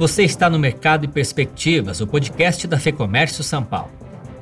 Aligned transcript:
Você 0.00 0.22
está 0.22 0.48
no 0.48 0.58
Mercado 0.58 1.04
e 1.04 1.08
Perspectivas, 1.08 2.00
o 2.00 2.06
podcast 2.06 2.66
da 2.66 2.78
Fecomércio 2.78 3.44
São 3.44 3.62
Paulo. 3.62 3.92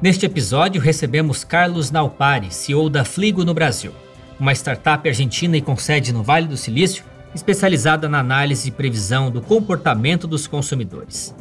Neste 0.01 0.25
episódio, 0.25 0.81
recebemos 0.81 1.43
Carlos 1.43 1.91
Naupari, 1.91 2.55
CEO 2.55 2.89
da 2.89 3.05
Fligo 3.05 3.45
no 3.45 3.53
Brasil, 3.53 3.91
uma 4.39 4.53
startup 4.53 5.09
argentina 5.09 5.57
e 5.57 5.61
com 5.61 5.77
sede 5.77 6.13
no 6.13 6.23
Vale 6.23 6.47
do 6.47 6.57
Silício, 6.57 7.03
especializada 7.35 8.09
na 8.09 8.21
análise 8.21 8.69
e 8.69 8.71
previsão 8.71 9.33
do 9.33 9.41
comportamento 9.41 10.29
dos 10.29 10.47
consumidores. 10.47 11.35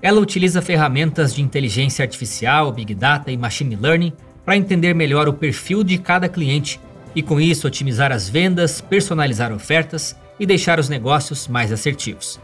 Ela 0.00 0.20
utiliza 0.20 0.62
ferramentas 0.62 1.34
de 1.34 1.42
inteligência 1.42 2.04
artificial, 2.04 2.70
big 2.70 2.94
data 2.94 3.32
e 3.32 3.36
machine 3.36 3.74
learning 3.74 4.12
para 4.44 4.56
entender 4.56 4.94
melhor 4.94 5.26
o 5.26 5.32
perfil 5.32 5.82
de 5.82 5.98
cada 5.98 6.28
cliente 6.28 6.80
e, 7.12 7.24
com 7.24 7.40
isso, 7.40 7.66
otimizar 7.66 8.12
as 8.12 8.28
vendas, 8.28 8.80
personalizar 8.80 9.52
ofertas 9.52 10.14
e 10.38 10.46
deixar 10.46 10.78
os 10.78 10.88
negócios 10.88 11.48
mais 11.48 11.72
assertivos. 11.72 12.38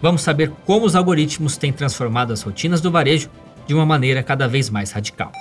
Vamos 0.00 0.22
saber 0.22 0.52
como 0.64 0.86
os 0.86 0.94
algoritmos 0.94 1.56
têm 1.56 1.72
transformado 1.72 2.32
as 2.32 2.42
rotinas 2.42 2.80
do 2.80 2.90
varejo 2.90 3.28
de 3.66 3.74
uma 3.74 3.84
maneira 3.84 4.22
cada 4.22 4.46
vez 4.46 4.70
mais 4.70 4.92
radical. 4.92 5.32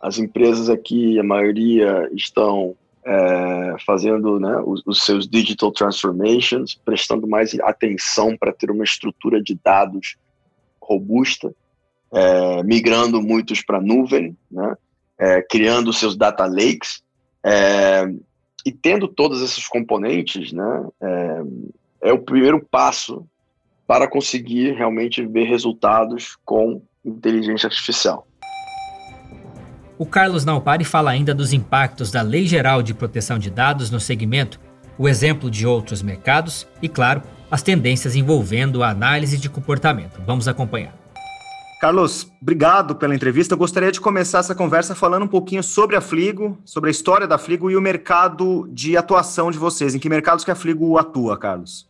As 0.00 0.16
empresas 0.18 0.70
aqui, 0.70 1.18
a 1.18 1.24
maioria, 1.24 2.08
estão 2.14 2.76
é, 3.04 3.76
fazendo 3.84 4.38
né, 4.38 4.62
os, 4.64 4.80
os, 4.86 5.02
seus 5.02 5.26
digital 5.26 5.72
transformations, 5.72 6.80
prestando 6.84 7.26
mais 7.26 7.52
atenção 7.60 8.36
para 8.36 8.52
ter 8.52 8.70
uma 8.70 8.84
estrutura 8.84 9.42
de 9.42 9.58
dados 9.62 10.16
robusta, 10.80 11.52
é, 12.12 12.62
migrando 12.62 13.20
muitos 13.20 13.60
para 13.60 13.80
nuvem, 13.80 14.36
né, 14.48 14.76
é, 15.18 15.42
criando 15.42 15.92
seus 15.92 16.16
data 16.16 16.46
lakes, 16.46 17.02
é, 17.44 18.04
e 18.64 18.70
tendo 18.70 19.08
todos 19.08 19.42
esses 19.42 19.66
componentes, 19.66 20.52
né, 20.52 20.86
é, 21.00 21.42
é 22.02 22.12
o 22.12 22.20
primeiro 22.20 22.64
passo 22.70 23.26
para 23.88 24.06
conseguir 24.06 24.72
realmente 24.74 25.24
ver 25.24 25.44
resultados 25.44 26.36
com 26.44 26.82
inteligência 27.02 27.66
artificial. 27.66 28.28
O 29.96 30.04
Carlos 30.04 30.44
Naupari 30.44 30.84
fala 30.84 31.10
ainda 31.10 31.34
dos 31.34 31.54
impactos 31.54 32.12
da 32.12 32.20
Lei 32.20 32.46
Geral 32.46 32.82
de 32.82 32.92
Proteção 32.92 33.38
de 33.38 33.50
Dados 33.50 33.90
no 33.90 33.98
segmento, 33.98 34.60
o 34.98 35.08
exemplo 35.08 35.50
de 35.50 35.66
outros 35.66 36.02
mercados 36.02 36.68
e, 36.82 36.88
claro, 36.88 37.22
as 37.50 37.62
tendências 37.62 38.14
envolvendo 38.14 38.82
a 38.82 38.90
análise 38.90 39.38
de 39.38 39.48
comportamento. 39.48 40.20
Vamos 40.26 40.46
acompanhar. 40.46 40.94
Carlos, 41.80 42.30
obrigado 42.42 42.94
pela 42.94 43.14
entrevista. 43.14 43.54
Eu 43.54 43.58
gostaria 43.58 43.90
de 43.90 44.00
começar 44.00 44.40
essa 44.40 44.54
conversa 44.54 44.94
falando 44.94 45.22
um 45.22 45.28
pouquinho 45.28 45.62
sobre 45.62 45.96
a 45.96 46.00
Fligo, 46.00 46.58
sobre 46.62 46.88
a 46.88 46.90
história 46.90 47.26
da 47.26 47.38
Fligo 47.38 47.70
e 47.70 47.76
o 47.76 47.80
mercado 47.80 48.68
de 48.70 48.98
atuação 48.98 49.50
de 49.50 49.56
vocês. 49.56 49.94
Em 49.94 49.98
que 49.98 50.10
mercados 50.10 50.44
que 50.44 50.50
a 50.50 50.56
Fligo 50.56 50.98
atua, 50.98 51.38
Carlos? 51.38 51.87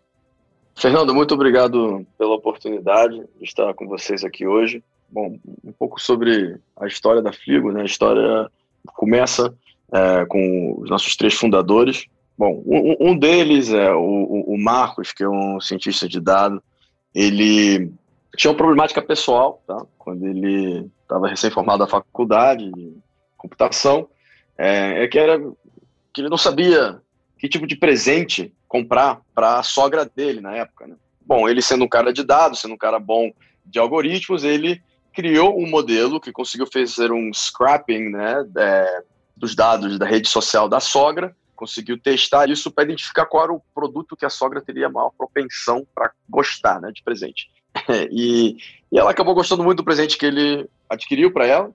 Fernando, 0.78 1.12
muito 1.12 1.34
obrigado 1.34 2.06
pela 2.16 2.36
oportunidade 2.36 3.16
de 3.36 3.44
estar 3.44 3.74
com 3.74 3.88
vocês 3.88 4.22
aqui 4.22 4.46
hoje. 4.46 4.80
Bom, 5.10 5.36
um 5.64 5.72
pouco 5.72 6.00
sobre 6.00 6.56
a 6.76 6.86
história 6.86 7.20
da 7.20 7.32
Fligo, 7.32 7.72
né? 7.72 7.82
A 7.82 7.84
história 7.84 8.48
começa 8.94 9.52
é, 9.92 10.24
com 10.26 10.76
os 10.78 10.88
nossos 10.88 11.16
três 11.16 11.34
fundadores. 11.34 12.06
Bom, 12.38 12.62
um, 12.64 13.10
um 13.10 13.18
deles 13.18 13.72
é 13.72 13.92
o, 13.92 14.44
o, 14.46 14.56
Marcos, 14.56 15.12
que 15.12 15.24
é 15.24 15.28
um 15.28 15.60
cientista 15.60 16.08
de 16.08 16.20
dados. 16.20 16.60
Ele 17.12 17.90
tinha 18.36 18.52
uma 18.52 18.56
problemática 18.56 19.02
pessoal, 19.02 19.60
tá? 19.66 19.84
Quando 19.98 20.28
ele 20.28 20.88
estava 21.02 21.26
recém-formado 21.26 21.80
da 21.80 21.88
faculdade 21.88 22.70
de 22.70 22.92
computação, 23.36 24.06
é, 24.56 25.02
é 25.02 25.08
que 25.08 25.18
era 25.18 25.40
que 26.12 26.20
ele 26.20 26.28
não 26.28 26.38
sabia 26.38 27.02
que 27.39 27.48
tipo 27.48 27.67
de 27.67 27.77
presente 27.77 28.53
comprar 28.67 29.20
para 29.34 29.58
a 29.58 29.62
sogra 29.62 30.05
dele 30.05 30.41
na 30.41 30.55
época. 30.56 30.86
Né? 30.86 30.97
Bom, 31.25 31.48
ele 31.48 31.62
sendo 31.62 31.84
um 31.84 31.89
cara 31.89 32.12
de 32.12 32.25
dados, 32.25 32.61
sendo 32.61 32.75
um 32.75 32.78
cara 32.78 32.98
bom 32.98 33.33
de 33.64 33.78
algoritmos, 33.78 34.45
ele 34.45 34.83
criou 35.12 35.58
um 35.58 35.69
modelo 35.69 36.20
que 36.20 36.33
conseguiu 36.33 36.67
fazer 36.67 37.12
um 37.12 37.33
scrapping 37.33 38.11
né, 38.11 38.46
é, 38.57 39.02
dos 39.36 39.55
dados 39.55 39.98
da 39.98 40.07
rede 40.07 40.29
social 40.29 40.68
da 40.68 40.80
sogra, 40.80 41.35
conseguiu 41.55 41.98
testar 41.98 42.48
isso 42.48 42.70
para 42.70 42.85
identificar 42.85 43.27
qual 43.27 43.45
era 43.45 43.52
o 43.52 43.62
produto 43.74 44.17
que 44.17 44.24
a 44.24 44.30
sogra 44.30 44.61
teria 44.61 44.89
maior 44.89 45.11
propensão 45.11 45.86
para 45.95 46.12
gostar 46.29 46.80
né, 46.80 46.92
de 46.92 47.02
presente. 47.02 47.51
e, 48.11 48.57
e 48.91 48.98
ela 48.98 49.11
acabou 49.11 49.35
gostando 49.35 49.64
muito 49.64 49.79
do 49.79 49.85
presente 49.85 50.17
que 50.17 50.27
ele 50.27 50.68
adquiriu 50.89 51.33
para 51.33 51.46
ela, 51.46 51.70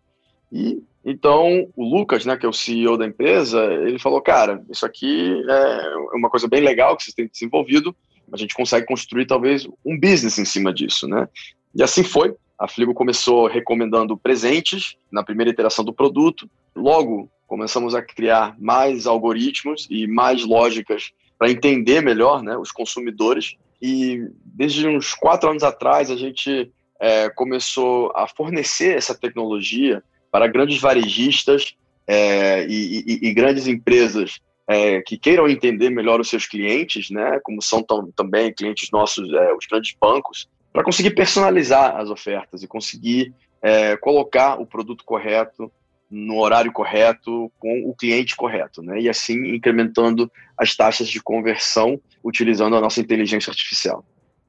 e 0.52 0.82
então 1.06 1.68
o 1.76 1.84
Lucas, 1.84 2.26
né, 2.26 2.38
que 2.38 2.46
é 2.46 2.50
o 2.50 2.54
CEO 2.54 2.98
da 2.98 3.06
empresa, 3.06 3.64
ele 3.66 4.00
falou, 4.00 4.22
cara, 4.22 4.64
isso 4.70 4.86
aqui 4.86 5.44
é 5.50 5.96
uma 6.14 6.30
coisa 6.30 6.48
bem 6.48 6.62
legal 6.62 6.96
que 6.96 7.04
vocês 7.04 7.14
têm 7.14 7.28
desenvolvido, 7.28 7.96
a 8.32 8.38
gente 8.38 8.56
consegue 8.56 8.86
construir 8.86 9.26
talvez 9.26 9.68
um 9.86 10.00
business 10.00 10.38
em 10.40 10.46
cima 10.46 10.74
disso, 10.74 11.08
né? 11.08 11.28
E 11.76 11.84
assim 11.84 12.04
foi. 12.04 12.34
A 12.58 12.68
Fligo 12.68 12.94
começou 12.94 13.48
recomendando 13.48 14.18
presentes 14.18 14.96
na 15.12 15.24
primeira 15.24 15.52
iteração 15.52 15.84
do 15.84 15.94
produto. 15.94 16.50
Logo, 16.76 17.30
começamos 17.48 17.94
a 17.94 18.02
criar 18.02 18.56
mais 18.60 19.06
algoritmos 19.06 19.88
e 19.90 20.08
mais 20.08 20.46
lógicas 20.46 21.12
para 21.38 21.52
entender 21.52 22.02
melhor 22.02 22.42
né, 22.42 22.58
os 22.58 22.72
consumidores. 22.72 23.56
E 23.82 24.28
desde 24.46 24.88
uns 24.88 25.14
quatro 25.14 25.50
anos 25.50 25.64
atrás, 25.64 26.10
a 26.10 26.16
gente 26.16 26.72
é, 27.00 27.30
começou 27.30 28.12
a 28.16 28.28
fornecer 28.28 28.96
essa 28.96 29.14
tecnologia 29.14 30.02
para 30.34 30.48
grandes 30.48 30.82
varejistas 30.82 31.76
é, 32.08 32.66
e, 32.66 33.04
e, 33.06 33.30
e, 33.30 33.34
grandes 33.36 33.68
empresas 33.68 34.42
é, 34.68 35.00
que 35.04 35.16
queiram 35.16 35.48
entender 35.48 35.92
melhor 35.92 36.20
os 36.20 36.28
seus 36.28 36.48
clientes, 36.48 37.12
né, 37.12 37.40
como 37.44 37.62
são 37.62 37.86
também 38.16 38.52
clientes 38.52 38.90
nossos, 38.92 39.32
é, 39.32 39.54
os 39.54 39.68
grandes 39.68 39.96
bancos, 40.02 40.50
para 40.74 40.84
conseguir 40.84 41.12
personalizar 41.12 41.96
as 41.98 42.10
ofertas 42.10 42.64
e 42.64 42.68
conseguir 42.68 43.32
é, 43.62 43.96
colocar 43.98 44.60
o 44.60 44.66
produto 44.66 45.04
correto 45.06 45.72
no 46.10 46.40
horário 46.40 46.72
correto, 46.72 47.52
com 47.60 47.88
o 47.88 47.94
cliente 47.94 48.36
correto, 48.36 48.82
né, 48.82 49.00
e 49.02 49.08
assim 49.08 49.38
incrementando 49.54 50.32
as 50.58 50.76
taxas 50.76 51.08
de 51.08 51.22
conversão 51.22 52.02
utilizando 52.24 52.76
a 52.76 52.82
nossa 52.82 53.00
inteligência 53.00 53.52
artificial 53.52 54.04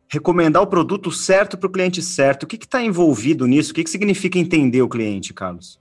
recomendar 0.09 0.63
o 0.63 0.67
produto 0.67 1.11
certo 1.11 1.57
para 1.57 1.67
o 1.67 1.73
cliente 1.73 2.03
certo. 2.03 2.45
O 2.45 2.47
que 2.47 2.57
está 2.57 2.83
envolvido 2.83 3.47
nisso? 3.47 3.73
O 3.73 3.75
que, 3.75 3.85
que 3.85 3.91
significa 3.91 4.39
entender 4.39 4.83
o 4.83 4.89
cliente, 4.89 5.33
Carlos? 5.33 5.81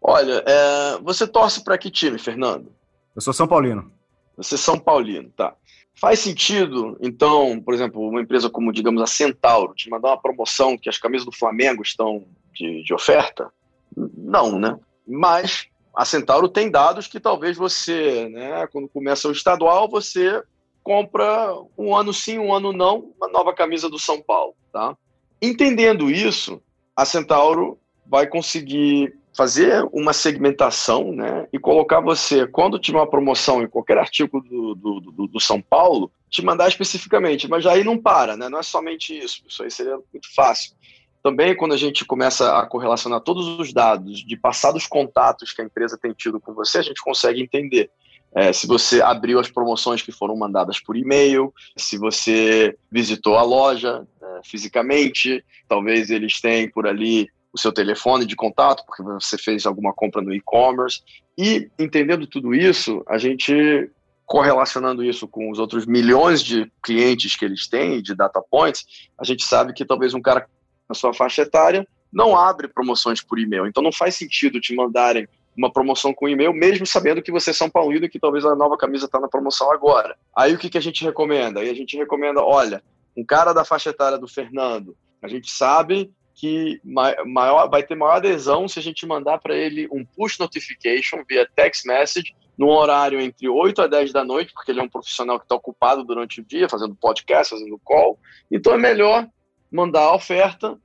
Olha, 0.00 0.42
é, 0.46 0.98
você 1.02 1.26
torce 1.26 1.62
para 1.62 1.78
que 1.78 1.90
time, 1.90 2.18
Fernando? 2.18 2.72
Eu 3.14 3.20
sou 3.20 3.32
São 3.32 3.48
Paulino. 3.48 3.90
Você 4.36 4.54
é 4.54 4.58
São 4.58 4.78
Paulino, 4.78 5.30
tá. 5.36 5.54
Faz 5.94 6.20
sentido, 6.20 6.96
então, 7.00 7.60
por 7.60 7.74
exemplo, 7.74 8.00
uma 8.08 8.20
empresa 8.20 8.48
como, 8.48 8.72
digamos, 8.72 9.02
a 9.02 9.06
Centauro, 9.06 9.74
te 9.74 9.90
mandar 9.90 10.10
uma 10.10 10.22
promoção 10.22 10.78
que 10.78 10.88
as 10.88 10.96
camisas 10.96 11.26
do 11.26 11.36
Flamengo 11.36 11.82
estão 11.82 12.24
de, 12.54 12.84
de 12.84 12.94
oferta? 12.94 13.50
Não, 13.96 14.60
né? 14.60 14.78
Mas 15.04 15.66
a 15.92 16.04
Centauro 16.04 16.48
tem 16.48 16.70
dados 16.70 17.08
que 17.08 17.18
talvez 17.18 17.56
você, 17.56 18.28
né, 18.28 18.68
quando 18.68 18.88
começa 18.88 19.26
o 19.26 19.32
estadual, 19.32 19.88
você 19.88 20.40
compra 20.88 21.54
um 21.76 21.94
ano 21.94 22.14
sim, 22.14 22.38
um 22.38 22.50
ano 22.50 22.72
não, 22.72 23.12
uma 23.20 23.28
nova 23.28 23.52
camisa 23.52 23.90
do 23.90 23.98
São 23.98 24.22
Paulo, 24.22 24.54
tá? 24.72 24.96
Entendendo 25.40 26.10
isso, 26.10 26.62
a 26.96 27.04
Centauro 27.04 27.78
vai 28.06 28.26
conseguir 28.26 29.14
fazer 29.36 29.86
uma 29.92 30.14
segmentação, 30.14 31.12
né, 31.12 31.46
e 31.52 31.58
colocar 31.58 32.00
você, 32.00 32.46
quando 32.46 32.78
tiver 32.78 32.96
uma 32.96 33.10
promoção 33.10 33.62
em 33.62 33.68
qualquer 33.68 33.98
artigo 33.98 34.40
do, 34.40 34.74
do, 34.74 35.00
do, 35.00 35.26
do, 35.26 35.40
São 35.40 35.60
Paulo, 35.60 36.10
te 36.30 36.42
mandar 36.42 36.68
especificamente, 36.68 37.46
mas 37.46 37.66
aí 37.66 37.84
não 37.84 37.98
para, 37.98 38.34
né, 38.34 38.48
não 38.48 38.58
é 38.58 38.62
somente 38.62 39.16
isso, 39.16 39.42
isso 39.46 39.62
aí 39.62 39.70
seria 39.70 39.98
muito 40.10 40.34
fácil. 40.34 40.74
Também, 41.22 41.54
quando 41.54 41.74
a 41.74 41.76
gente 41.76 42.02
começa 42.06 42.58
a 42.58 42.66
correlacionar 42.66 43.20
todos 43.20 43.46
os 43.46 43.74
dados 43.74 44.24
de 44.24 44.38
passados 44.38 44.86
contatos 44.86 45.52
que 45.52 45.60
a 45.60 45.64
empresa 45.66 45.98
tem 46.00 46.14
tido 46.14 46.40
com 46.40 46.54
você, 46.54 46.78
a 46.78 46.82
gente 46.82 47.02
consegue 47.02 47.42
entender 47.42 47.90
é, 48.38 48.52
se 48.52 48.68
você 48.68 49.02
abriu 49.02 49.40
as 49.40 49.50
promoções 49.50 50.00
que 50.00 50.12
foram 50.12 50.36
mandadas 50.36 50.78
por 50.78 50.96
e-mail, 50.96 51.52
se 51.76 51.98
você 51.98 52.78
visitou 52.88 53.36
a 53.36 53.42
loja 53.42 54.06
é, 54.22 54.40
fisicamente, 54.44 55.44
talvez 55.68 56.08
eles 56.08 56.40
tenham 56.40 56.70
por 56.70 56.86
ali 56.86 57.28
o 57.52 57.58
seu 57.58 57.72
telefone 57.72 58.24
de 58.24 58.36
contato, 58.36 58.84
porque 58.86 59.02
você 59.02 59.36
fez 59.36 59.66
alguma 59.66 59.92
compra 59.92 60.22
no 60.22 60.32
e-commerce. 60.32 61.00
E 61.36 61.68
entendendo 61.76 62.28
tudo 62.28 62.54
isso, 62.54 63.02
a 63.08 63.18
gente 63.18 63.90
correlacionando 64.24 65.02
isso 65.02 65.26
com 65.26 65.50
os 65.50 65.58
outros 65.58 65.84
milhões 65.84 66.40
de 66.40 66.70
clientes 66.80 67.34
que 67.34 67.44
eles 67.44 67.66
têm, 67.66 68.00
de 68.00 68.14
data 68.14 68.40
points, 68.48 69.08
a 69.18 69.24
gente 69.24 69.42
sabe 69.42 69.72
que 69.72 69.84
talvez 69.84 70.14
um 70.14 70.22
cara 70.22 70.46
na 70.88 70.94
sua 70.94 71.12
faixa 71.12 71.42
etária 71.42 71.84
não 72.12 72.38
abre 72.38 72.68
promoções 72.68 73.20
por 73.20 73.36
e-mail. 73.36 73.66
Então 73.66 73.82
não 73.82 73.92
faz 73.92 74.14
sentido 74.14 74.60
te 74.60 74.76
mandarem 74.76 75.26
uma 75.58 75.72
promoção 75.72 76.14
com 76.14 76.28
e-mail, 76.28 76.54
mesmo 76.54 76.86
sabendo 76.86 77.20
que 77.20 77.32
você 77.32 77.50
é 77.50 77.52
São 77.52 77.68
Paulino 77.68 78.06
e 78.06 78.08
que 78.08 78.20
talvez 78.20 78.44
a 78.44 78.54
nova 78.54 78.76
camisa 78.76 79.06
está 79.06 79.18
na 79.18 79.26
promoção 79.26 79.72
agora. 79.72 80.16
Aí 80.34 80.54
o 80.54 80.58
que, 80.58 80.70
que 80.70 80.78
a 80.78 80.80
gente 80.80 81.04
recomenda? 81.04 81.58
Aí 81.58 81.68
a 81.68 81.74
gente 81.74 81.96
recomenda, 81.96 82.40
olha, 82.40 82.80
um 83.16 83.24
cara 83.24 83.52
da 83.52 83.64
faixa 83.64 83.90
etária 83.90 84.16
do 84.16 84.28
Fernando, 84.28 84.96
a 85.20 85.26
gente 85.26 85.50
sabe 85.50 86.12
que 86.32 86.80
maior, 87.26 87.68
vai 87.68 87.82
ter 87.82 87.96
maior 87.96 88.12
adesão 88.12 88.68
se 88.68 88.78
a 88.78 88.82
gente 88.82 89.04
mandar 89.04 89.38
para 89.38 89.56
ele 89.56 89.88
um 89.90 90.04
push 90.04 90.38
notification 90.38 91.24
via 91.28 91.48
text 91.56 91.84
message 91.84 92.32
no 92.56 92.68
horário 92.68 93.20
entre 93.20 93.48
8 93.48 93.82
a 93.82 93.86
10 93.88 94.12
da 94.12 94.24
noite, 94.24 94.52
porque 94.52 94.70
ele 94.70 94.78
é 94.78 94.82
um 94.82 94.88
profissional 94.88 95.40
que 95.40 95.44
está 95.44 95.56
ocupado 95.56 96.04
durante 96.04 96.40
o 96.40 96.44
dia, 96.44 96.68
fazendo 96.68 96.94
podcast, 96.94 97.50
fazendo 97.50 97.80
call. 97.84 98.16
Então 98.48 98.72
é 98.72 98.78
melhor 98.78 99.28
mandar 99.70 100.02
a 100.02 100.14
oferta 100.14 100.78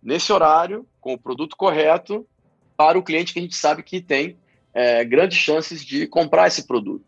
nesse 0.00 0.32
horário, 0.32 0.86
com 1.00 1.14
o 1.14 1.18
produto 1.18 1.56
correto, 1.56 2.24
para 2.80 2.98
o 2.98 3.02
cliente 3.02 3.34
que 3.34 3.38
a 3.38 3.42
gente 3.42 3.56
sabe 3.56 3.82
que 3.82 4.00
tem 4.00 4.38
é, 4.72 5.04
grandes 5.04 5.36
chances 5.36 5.84
de 5.84 6.06
comprar 6.06 6.46
esse 6.46 6.66
produto. 6.66 7.04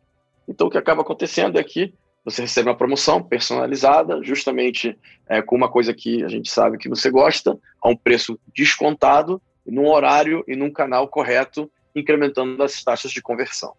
Então 0.46 0.66
o 0.66 0.70
que 0.70 0.76
acaba 0.76 1.00
acontecendo 1.00 1.58
é 1.58 1.64
que 1.64 1.94
você 2.22 2.42
recebe 2.42 2.68
uma 2.68 2.76
promoção 2.76 3.22
personalizada, 3.22 4.22
justamente 4.22 4.98
é, 5.26 5.40
com 5.40 5.56
uma 5.56 5.70
coisa 5.70 5.94
que 5.94 6.22
a 6.22 6.28
gente 6.28 6.50
sabe 6.50 6.76
que 6.76 6.90
você 6.90 7.10
gosta, 7.10 7.58
a 7.82 7.88
um 7.88 7.96
preço 7.96 8.38
descontado, 8.54 9.40
num 9.66 9.88
horário 9.88 10.44
e 10.46 10.54
num 10.54 10.70
canal 10.70 11.08
correto, 11.08 11.70
incrementando 11.96 12.62
as 12.62 12.84
taxas 12.84 13.10
de 13.10 13.22
conversão. 13.22 13.72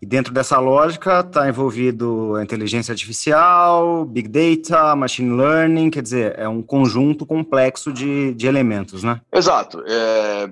E 0.00 0.06
dentro 0.06 0.32
dessa 0.32 0.58
lógica 0.58 1.20
está 1.20 1.48
envolvido 1.48 2.34
a 2.36 2.42
inteligência 2.42 2.92
artificial, 2.92 4.06
big 4.06 4.28
data, 4.28 4.96
machine 4.96 5.36
learning, 5.36 5.90
quer 5.90 6.02
dizer, 6.02 6.38
é 6.38 6.48
um 6.48 6.62
conjunto 6.62 7.26
complexo 7.26 7.92
de, 7.92 8.32
de 8.34 8.46
elementos, 8.46 9.02
né? 9.02 9.20
Exato. 9.32 9.82
É, 9.86 10.50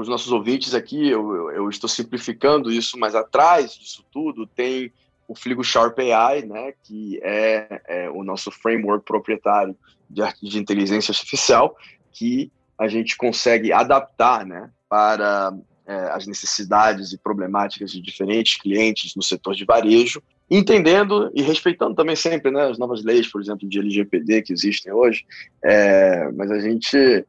para 0.00 0.04
os 0.04 0.08
nossos 0.08 0.32
ouvintes 0.32 0.74
aqui, 0.74 1.10
eu, 1.10 1.50
eu, 1.50 1.68
estou 1.68 1.88
simplificando 1.88 2.72
isso, 2.72 2.98
mas 2.98 3.14
atrás 3.14 3.74
disso 3.74 4.02
tudo 4.10 4.46
tem 4.46 4.90
o 5.28 5.34
Fligo 5.34 5.62
Sharp 5.62 5.98
AI, 5.98 6.42
né, 6.42 6.72
que 6.82 7.20
é, 7.22 7.82
é 7.86 8.10
o 8.10 8.24
nosso 8.24 8.50
framework 8.50 9.04
proprietário 9.04 9.76
de, 10.08 10.22
de 10.42 10.58
inteligência 10.58 11.12
artificial, 11.12 11.76
que 12.12 12.50
a 12.78 12.88
gente 12.88 13.14
consegue 13.14 13.72
adaptar 13.72 14.46
né, 14.46 14.70
para 14.88 15.52
é, 15.86 15.94
as 16.12 16.26
necessidades 16.26 17.12
e 17.12 17.18
problemáticas 17.18 17.92
de 17.92 18.00
diferentes 18.00 18.56
clientes 18.58 19.14
no 19.14 19.22
setor 19.22 19.54
de 19.54 19.66
varejo, 19.66 20.22
entendendo 20.50 21.30
e 21.34 21.42
respeitando 21.42 21.94
também 21.94 22.16
sempre 22.16 22.50
né, 22.50 22.70
as 22.70 22.78
novas 22.78 23.04
leis, 23.04 23.30
por 23.30 23.40
exemplo, 23.40 23.68
de 23.68 23.78
LGPD 23.78 24.42
que 24.42 24.52
existem 24.54 24.92
hoje, 24.92 25.26
é, 25.62 26.30
mas 26.32 26.50
a 26.50 26.58
gente 26.58 27.26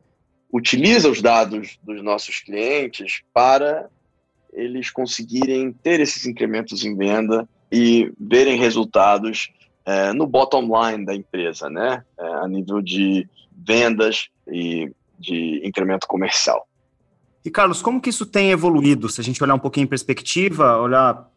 utiliza 0.51 1.09
os 1.09 1.21
dados 1.21 1.79
dos 1.83 2.03
nossos 2.03 2.39
clientes 2.39 3.21
para 3.33 3.89
eles 4.51 4.91
conseguirem 4.91 5.71
ter 5.71 5.99
esses 5.99 6.25
incrementos 6.25 6.83
em 6.83 6.95
venda 6.95 7.47
e 7.71 8.11
verem 8.19 8.57
resultados 8.57 9.49
é, 9.85 10.11
no 10.13 10.27
bottom 10.27 10.67
line 10.67 11.05
da 11.05 11.15
empresa, 11.15 11.69
né? 11.69 12.03
É, 12.19 12.25
a 12.25 12.47
nível 12.47 12.81
de 12.81 13.27
vendas 13.51 14.27
e 14.47 14.91
de 15.17 15.61
incremento 15.63 16.05
comercial. 16.07 16.67
E 17.45 17.49
Carlos, 17.49 17.81
como 17.81 18.01
que 18.01 18.09
isso 18.09 18.25
tem 18.25 18.51
evoluído? 18.51 19.09
Se 19.09 19.21
a 19.21 19.23
gente 19.23 19.41
olhar 19.43 19.55
um 19.55 19.59
pouquinho 19.59 19.85
em 19.85 19.87
perspectiva, 19.87 20.77
olhar 20.77 21.30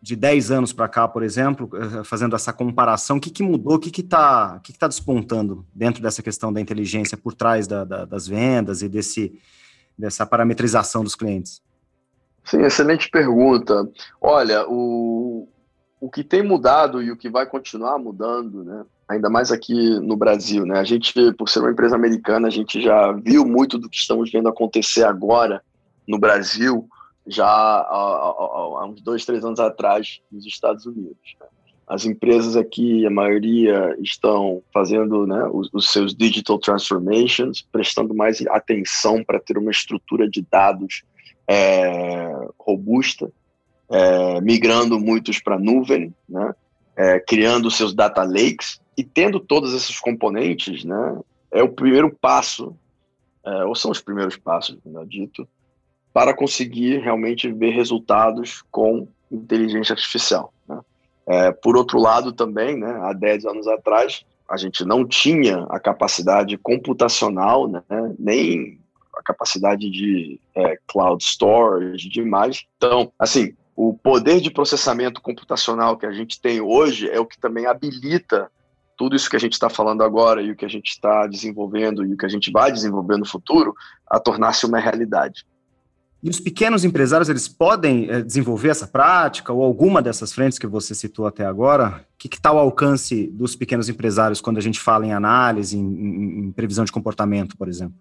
de 0.00 0.14
10 0.14 0.50
anos 0.50 0.72
para 0.72 0.88
cá, 0.88 1.08
por 1.08 1.22
exemplo, 1.22 1.68
eh, 1.74 2.04
fazendo 2.04 2.36
essa 2.36 2.52
comparação, 2.52 3.16
o 3.16 3.20
que, 3.20 3.30
que 3.30 3.42
mudou, 3.42 3.74
o 3.74 3.78
que 3.78 4.00
está 4.00 4.60
que 4.62 4.72
que 4.72 4.78
tá 4.78 4.86
despontando 4.86 5.66
dentro 5.74 6.00
dessa 6.00 6.22
questão 6.22 6.52
da 6.52 6.60
inteligência 6.60 7.16
por 7.16 7.34
trás 7.34 7.66
da, 7.66 7.84
da, 7.84 8.04
das 8.04 8.26
vendas 8.28 8.80
e 8.80 8.88
desse, 8.88 9.38
dessa 9.98 10.24
parametrização 10.24 11.02
dos 11.02 11.16
clientes? 11.16 11.60
Sim, 12.44 12.62
excelente 12.62 13.10
pergunta. 13.10 13.86
Olha, 14.20 14.64
o, 14.68 15.48
o 16.00 16.08
que 16.08 16.22
tem 16.22 16.42
mudado 16.42 17.02
e 17.02 17.10
o 17.10 17.16
que 17.16 17.28
vai 17.28 17.44
continuar 17.44 17.98
mudando, 17.98 18.64
né? 18.64 18.84
Ainda 19.08 19.28
mais 19.28 19.50
aqui 19.50 19.98
no 20.00 20.16
Brasil, 20.16 20.64
né? 20.64 20.78
A 20.78 20.84
gente, 20.84 21.12
por 21.32 21.48
ser 21.48 21.60
uma 21.60 21.70
empresa 21.70 21.96
americana, 21.96 22.46
a 22.46 22.50
gente 22.50 22.80
já 22.80 23.12
viu 23.12 23.44
muito 23.44 23.78
do 23.78 23.88
que 23.88 23.96
estamos 23.96 24.30
vendo 24.30 24.48
acontecer 24.48 25.04
agora 25.04 25.62
no 26.06 26.18
Brasil, 26.18 26.88
já 27.28 27.46
há, 27.46 27.80
há, 27.80 28.82
há 28.82 28.86
uns 28.86 29.00
dois, 29.00 29.24
três 29.24 29.44
anos 29.44 29.60
atrás, 29.60 30.20
nos 30.30 30.46
Estados 30.46 30.86
Unidos. 30.86 31.36
Né? 31.40 31.46
As 31.86 32.04
empresas 32.04 32.56
aqui, 32.56 33.06
a 33.06 33.10
maioria, 33.10 33.96
estão 34.00 34.62
fazendo 34.72 35.26
né, 35.26 35.48
os, 35.52 35.70
os 35.72 35.90
seus 35.90 36.14
digital 36.14 36.58
transformations, 36.58 37.62
prestando 37.62 38.14
mais 38.14 38.44
atenção 38.48 39.22
para 39.24 39.40
ter 39.40 39.56
uma 39.56 39.70
estrutura 39.70 40.28
de 40.28 40.42
dados 40.50 41.02
é, 41.46 42.30
robusta 42.58 43.32
é, 43.90 44.40
migrando 44.40 45.00
muitos 45.00 45.40
para 45.40 45.58
nuvem, 45.58 46.14
né? 46.28 46.54
É, 46.96 47.20
criando 47.20 47.70
seus 47.70 47.94
data 47.94 48.24
lakes 48.24 48.80
e 48.96 49.04
tendo 49.04 49.38
todos 49.38 49.72
esses 49.72 49.98
componentes, 49.98 50.84
né? 50.84 51.20
É 51.50 51.62
o 51.62 51.72
primeiro 51.72 52.14
passo, 52.20 52.76
é, 53.44 53.64
ou 53.64 53.74
são 53.74 53.90
os 53.90 54.00
primeiros 54.00 54.36
passos, 54.36 54.76
melhor 54.84 55.06
dito, 55.06 55.48
para 56.12 56.34
conseguir 56.34 56.98
realmente 56.98 57.50
ver 57.52 57.70
resultados 57.70 58.62
com 58.70 59.08
inteligência 59.30 59.92
artificial. 59.92 60.52
Né? 60.68 60.80
É, 61.26 61.52
por 61.52 61.76
outro 61.76 61.98
lado, 61.98 62.32
também, 62.32 62.76
né, 62.76 62.98
há 63.02 63.12
10 63.12 63.44
anos 63.46 63.68
atrás, 63.68 64.24
a 64.48 64.56
gente 64.56 64.84
não 64.84 65.06
tinha 65.06 65.66
a 65.68 65.78
capacidade 65.78 66.56
computacional, 66.56 67.68
né, 67.68 67.82
nem 68.18 68.80
a 69.14 69.22
capacidade 69.22 69.90
de 69.90 70.40
é, 70.54 70.78
cloud 70.86 71.22
storage 71.22 72.08
demais. 72.08 72.64
Então, 72.76 73.12
assim, 73.18 73.54
o 73.76 73.92
poder 73.92 74.40
de 74.40 74.50
processamento 74.50 75.20
computacional 75.20 75.96
que 75.96 76.06
a 76.06 76.12
gente 76.12 76.40
tem 76.40 76.60
hoje 76.60 77.08
é 77.10 77.20
o 77.20 77.26
que 77.26 77.38
também 77.38 77.66
habilita 77.66 78.50
tudo 78.96 79.14
isso 79.14 79.30
que 79.30 79.36
a 79.36 79.38
gente 79.38 79.52
está 79.52 79.70
falando 79.70 80.02
agora 80.02 80.42
e 80.42 80.50
o 80.50 80.56
que 80.56 80.64
a 80.64 80.68
gente 80.68 80.88
está 80.88 81.26
desenvolvendo 81.28 82.04
e 82.04 82.12
o 82.12 82.16
que 82.16 82.26
a 82.26 82.28
gente 82.28 82.50
vai 82.50 82.72
desenvolver 82.72 83.16
no 83.16 83.24
futuro 83.24 83.72
a 84.10 84.18
tornar-se 84.18 84.66
uma 84.66 84.80
realidade. 84.80 85.46
E 86.20 86.28
os 86.28 86.40
pequenos 86.40 86.84
empresários, 86.84 87.28
eles 87.28 87.46
podem 87.46 88.10
é, 88.10 88.20
desenvolver 88.20 88.70
essa 88.70 88.88
prática 88.88 89.52
ou 89.52 89.62
alguma 89.62 90.02
dessas 90.02 90.32
frentes 90.32 90.58
que 90.58 90.66
você 90.66 90.94
citou 90.94 91.26
até 91.26 91.44
agora? 91.44 92.04
O 92.14 92.18
que 92.18 92.34
está 92.34 92.52
o 92.52 92.58
alcance 92.58 93.28
dos 93.28 93.54
pequenos 93.54 93.88
empresários 93.88 94.40
quando 94.40 94.58
a 94.58 94.60
gente 94.60 94.80
fala 94.80 95.06
em 95.06 95.12
análise, 95.12 95.78
em, 95.78 95.80
em, 95.80 96.38
em 96.40 96.52
previsão 96.52 96.84
de 96.84 96.90
comportamento, 96.90 97.56
por 97.56 97.68
exemplo? 97.68 97.96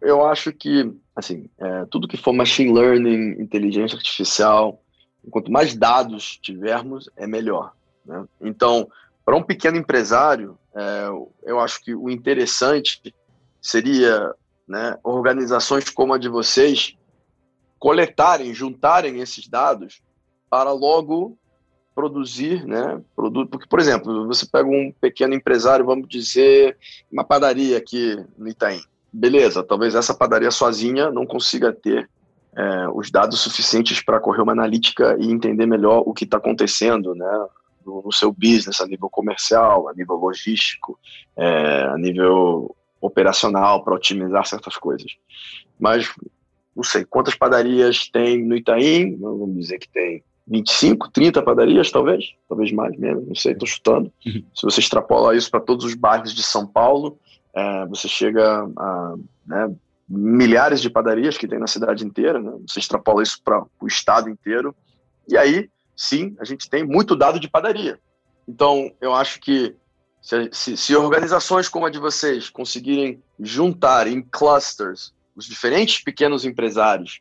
Eu 0.00 0.24
acho 0.24 0.50
que, 0.52 0.92
assim, 1.14 1.44
é, 1.58 1.84
tudo 1.90 2.08
que 2.08 2.16
for 2.16 2.32
machine 2.32 2.72
learning, 2.72 3.40
inteligência 3.42 3.96
artificial, 3.96 4.82
quanto 5.30 5.52
mais 5.52 5.76
dados 5.76 6.38
tivermos, 6.40 7.08
é 7.16 7.26
melhor. 7.26 7.72
Né? 8.04 8.24
Então, 8.40 8.88
para 9.24 9.36
um 9.36 9.42
pequeno 9.42 9.76
empresário, 9.76 10.58
é, 10.74 11.08
eu 11.44 11.60
acho 11.60 11.84
que 11.84 11.94
o 11.94 12.08
interessante 12.08 13.14
seria 13.60 14.34
né, 14.66 14.96
organizações 15.04 15.90
como 15.90 16.14
a 16.14 16.18
de 16.18 16.30
vocês 16.30 16.96
coletarem, 17.82 18.54
juntarem 18.54 19.18
esses 19.18 19.48
dados 19.48 20.00
para 20.48 20.70
logo 20.70 21.36
produzir, 21.92 22.64
né, 22.64 23.02
produto, 23.16 23.50
porque 23.50 23.66
por 23.66 23.80
exemplo, 23.80 24.24
você 24.24 24.46
pega 24.46 24.68
um 24.68 24.92
pequeno 25.00 25.34
empresário, 25.34 25.84
vamos 25.84 26.06
dizer, 26.08 26.78
uma 27.10 27.24
padaria 27.24 27.76
aqui 27.76 28.24
no 28.38 28.48
Itaim. 28.48 28.80
Beleza, 29.12 29.64
talvez 29.64 29.96
essa 29.96 30.14
padaria 30.14 30.52
sozinha 30.52 31.10
não 31.10 31.26
consiga 31.26 31.72
ter 31.72 32.08
é, 32.56 32.88
os 32.94 33.10
dados 33.10 33.40
suficientes 33.40 34.00
para 34.00 34.20
correr 34.20 34.42
uma 34.42 34.52
analítica 34.52 35.16
e 35.18 35.28
entender 35.28 35.66
melhor 35.66 36.04
o 36.06 36.14
que 36.14 36.22
está 36.22 36.36
acontecendo 36.36 37.16
né, 37.16 37.46
no, 37.84 38.00
no, 38.00 38.12
seu 38.12 38.32
business, 38.32 38.80
a 38.80 38.86
nível 38.86 39.10
comercial, 39.10 39.88
a 39.88 39.92
nível 39.92 40.14
logístico, 40.14 40.96
é, 41.36 41.82
a 41.82 41.98
nível 41.98 42.76
operacional, 43.00 43.82
para 43.82 43.96
otimizar 43.96 44.46
certas 44.46 44.76
coisas. 44.76 45.10
Mas, 45.80 46.14
não 46.74 46.82
sei, 46.82 47.04
quantas 47.04 47.34
padarias 47.34 48.08
tem 48.08 48.42
no 48.44 48.56
Itaim? 48.56 49.16
Vamos 49.16 49.56
dizer 49.56 49.78
que 49.78 49.88
tem 49.88 50.22
25, 50.46 51.10
30 51.10 51.42
padarias, 51.42 51.90
talvez, 51.90 52.34
talvez 52.48 52.72
mais, 52.72 52.96
menos, 52.96 53.26
não 53.26 53.34
sei, 53.34 53.52
estou 53.52 53.68
chutando. 53.68 54.12
Uhum. 54.26 54.42
Se 54.54 54.62
você 54.62 54.80
extrapola 54.80 55.36
isso 55.36 55.50
para 55.50 55.60
todos 55.60 55.84
os 55.84 55.94
bairros 55.94 56.34
de 56.34 56.42
São 56.42 56.66
Paulo, 56.66 57.18
é, 57.54 57.86
você 57.86 58.08
chega 58.08 58.68
a 58.76 59.14
né, 59.46 59.74
milhares 60.08 60.80
de 60.80 60.90
padarias 60.90 61.36
que 61.36 61.46
tem 61.46 61.58
na 61.58 61.66
cidade 61.66 62.04
inteira, 62.04 62.40
né? 62.40 62.52
você 62.66 62.80
extrapola 62.80 63.22
isso 63.22 63.40
para 63.42 63.64
o 63.80 63.86
estado 63.86 64.28
inteiro, 64.28 64.74
e 65.28 65.36
aí, 65.36 65.70
sim, 65.96 66.34
a 66.40 66.44
gente 66.44 66.68
tem 66.68 66.84
muito 66.84 67.14
dado 67.14 67.38
de 67.38 67.48
padaria. 67.48 67.98
Então, 68.48 68.90
eu 69.00 69.14
acho 69.14 69.40
que 69.40 69.76
se, 70.20 70.48
se, 70.52 70.76
se 70.76 70.96
organizações 70.96 71.68
como 71.68 71.86
a 71.86 71.90
de 71.90 71.98
vocês 71.98 72.50
conseguirem 72.50 73.22
juntar 73.38 74.06
em 74.06 74.22
clusters 74.22 75.12
os 75.34 75.46
diferentes 75.46 76.02
pequenos 76.02 76.44
empresários 76.44 77.20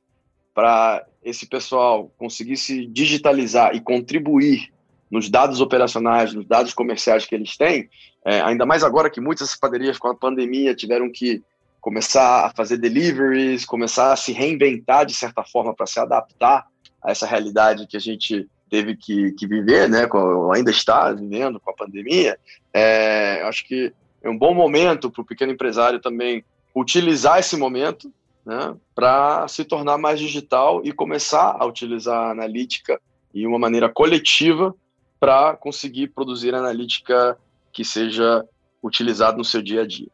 para 0.53 1.05
esse 1.23 1.45
pessoal 1.45 2.11
conseguir 2.17 2.57
se 2.57 2.85
digitalizar 2.87 3.75
e 3.75 3.81
contribuir 3.81 4.71
nos 5.09 5.29
dados 5.29 5.59
operacionais, 5.59 6.33
nos 6.33 6.45
dados 6.45 6.73
comerciais 6.73 7.25
que 7.25 7.35
eles 7.35 7.57
têm, 7.57 7.89
é, 8.25 8.41
ainda 8.41 8.65
mais 8.65 8.83
agora 8.83 9.09
que 9.09 9.19
muitas 9.19 9.55
padarias 9.55 9.97
com 9.97 10.07
a 10.07 10.15
pandemia 10.15 10.75
tiveram 10.75 11.11
que 11.11 11.41
começar 11.81 12.45
a 12.45 12.49
fazer 12.51 12.77
deliveries, 12.77 13.65
começar 13.65 14.13
a 14.13 14.15
se 14.15 14.31
reinventar 14.31 15.05
de 15.05 15.13
certa 15.13 15.43
forma 15.43 15.73
para 15.73 15.87
se 15.87 15.99
adaptar 15.99 16.67
a 17.03 17.11
essa 17.11 17.25
realidade 17.25 17.87
que 17.87 17.97
a 17.97 17.99
gente 17.99 18.47
teve 18.69 18.95
que, 18.95 19.31
que 19.33 19.45
viver, 19.45 19.89
né, 19.89 20.07
com, 20.07 20.51
ainda 20.53 20.71
está 20.71 21.11
vivendo 21.11 21.59
com 21.59 21.71
a 21.71 21.75
pandemia, 21.75 22.39
é, 22.73 23.41
acho 23.43 23.67
que 23.67 23.91
é 24.23 24.29
um 24.29 24.37
bom 24.37 24.53
momento 24.53 25.11
para 25.11 25.21
o 25.21 25.25
pequeno 25.25 25.51
empresário 25.51 25.99
também 25.99 26.45
utilizar 26.75 27.39
esse 27.39 27.57
momento 27.57 28.11
né, 28.45 28.75
para 28.95 29.47
se 29.47 29.63
tornar 29.63 29.97
mais 29.97 30.19
digital 30.19 30.81
e 30.83 30.91
começar 30.91 31.55
a 31.59 31.65
utilizar 31.65 32.17
a 32.17 32.31
analítica 32.31 32.99
e 33.33 33.45
uma 33.45 33.59
maneira 33.59 33.89
coletiva 33.89 34.75
para 35.19 35.55
conseguir 35.55 36.07
produzir 36.07 36.53
analítica 36.55 37.37
que 37.71 37.85
seja 37.85 38.43
utilizada 38.83 39.37
no 39.37 39.45
seu 39.45 39.61
dia 39.61 39.81
a 39.81 39.87
dia. 39.87 40.09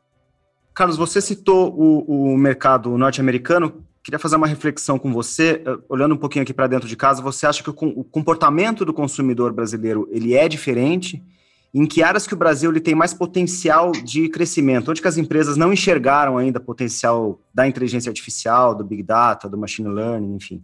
Carlos, 0.74 0.98
você 0.98 1.22
citou 1.22 1.74
o, 1.74 2.34
o 2.34 2.38
mercado 2.38 2.96
norte-americano. 2.98 3.84
Queria 4.04 4.20
fazer 4.20 4.36
uma 4.36 4.46
reflexão 4.46 5.00
com 5.00 5.12
você, 5.12 5.64
eh, 5.66 5.78
olhando 5.90 6.14
um 6.14 6.18
pouquinho 6.18 6.44
aqui 6.44 6.54
para 6.54 6.68
dentro 6.68 6.88
de 6.88 6.96
casa. 6.96 7.22
Você 7.22 7.48
acha 7.48 7.64
que 7.64 7.70
o, 7.70 7.74
o 7.74 8.04
comportamento 8.04 8.86
do 8.86 8.94
consumidor 8.94 9.52
brasileiro 9.52 10.08
ele 10.12 10.36
é 10.36 10.48
diferente? 10.48 11.24
Em 11.78 11.86
que 11.86 12.02
áreas 12.02 12.26
que 12.26 12.34
o 12.34 12.38
Brasil 12.38 12.72
ele 12.72 12.80
tem 12.80 12.96
mais 12.96 13.14
potencial 13.14 13.92
de 13.92 14.28
crescimento? 14.30 14.90
Onde 14.90 15.00
que 15.00 15.08
as 15.08 15.16
empresas 15.16 15.56
não 15.56 15.72
enxergaram 15.72 16.36
ainda 16.36 16.60
potencial 16.60 17.40
da 17.54 17.68
inteligência 17.68 18.10
artificial, 18.10 18.74
do 18.74 18.84
big 18.84 19.04
data, 19.04 19.48
do 19.48 19.60
machine 19.60 19.88
learning, 19.88 20.36
enfim? 20.36 20.64